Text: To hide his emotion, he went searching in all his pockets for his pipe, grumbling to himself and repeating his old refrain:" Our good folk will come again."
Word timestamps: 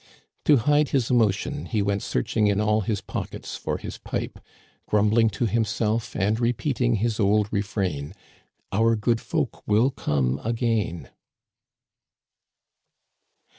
To 0.45 0.57
hide 0.57 0.89
his 0.89 1.11
emotion, 1.11 1.67
he 1.67 1.83
went 1.83 2.01
searching 2.01 2.47
in 2.47 2.59
all 2.59 2.81
his 2.81 3.01
pockets 3.01 3.55
for 3.55 3.77
his 3.77 3.99
pipe, 3.99 4.39
grumbling 4.87 5.29
to 5.29 5.45
himself 5.45 6.15
and 6.15 6.39
repeating 6.39 6.95
his 6.95 7.19
old 7.19 7.47
refrain:" 7.53 8.15
Our 8.73 8.95
good 8.95 9.21
folk 9.21 9.61
will 9.67 9.91
come 9.91 10.41
again." 10.43 11.11